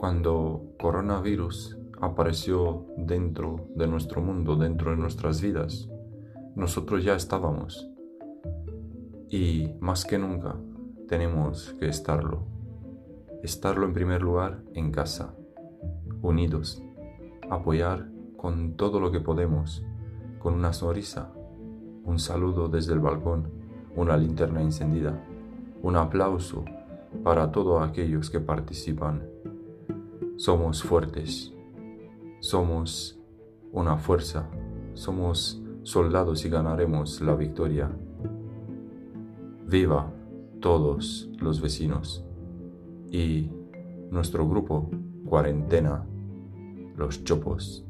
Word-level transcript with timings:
cuando 0.00 0.62
coronavirus 0.80 1.76
apareció 2.00 2.86
dentro 2.96 3.66
de 3.74 3.86
nuestro 3.86 4.22
mundo, 4.22 4.56
dentro 4.56 4.92
de 4.92 4.96
nuestras 4.96 5.42
vidas, 5.42 5.90
nosotros 6.56 7.04
ya 7.04 7.14
estábamos. 7.14 7.86
Y 9.28 9.74
más 9.78 10.06
que 10.06 10.16
nunca 10.16 10.56
tenemos 11.06 11.76
que 11.78 11.86
estarlo. 11.90 12.44
Estarlo 13.42 13.84
en 13.84 13.92
primer 13.92 14.22
lugar 14.22 14.62
en 14.72 14.90
casa, 14.90 15.34
unidos, 16.22 16.82
apoyar 17.50 18.08
con 18.38 18.76
todo 18.76 19.00
lo 19.00 19.12
que 19.12 19.20
podemos, 19.20 19.84
con 20.38 20.54
una 20.54 20.72
sonrisa, 20.72 21.30
un 22.04 22.18
saludo 22.18 22.68
desde 22.68 22.94
el 22.94 23.00
balcón, 23.00 23.52
una 23.94 24.16
linterna 24.16 24.62
encendida, 24.62 25.22
un 25.82 25.96
aplauso 25.96 26.64
para 27.22 27.52
todos 27.52 27.86
aquellos 27.86 28.30
que 28.30 28.40
participan. 28.40 29.28
Somos 30.40 30.82
fuertes, 30.82 31.52
somos 32.38 33.20
una 33.72 33.98
fuerza, 33.98 34.48
somos 34.94 35.62
soldados 35.82 36.46
y 36.46 36.48
ganaremos 36.48 37.20
la 37.20 37.34
victoria. 37.34 37.90
Viva 39.66 40.10
todos 40.60 41.28
los 41.38 41.60
vecinos 41.60 42.24
y 43.10 43.50
nuestro 44.10 44.48
grupo 44.48 44.88
cuarentena, 45.26 46.06
los 46.96 47.22
chopos. 47.22 47.84